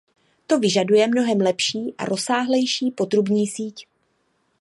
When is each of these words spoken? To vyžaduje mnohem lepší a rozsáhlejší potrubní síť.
To 0.47 0.59
vyžaduje 0.59 1.07
mnohem 1.07 1.37
lepší 1.41 1.93
a 1.97 2.05
rozsáhlejší 2.05 2.91
potrubní 2.91 3.47
síť. 3.47 3.87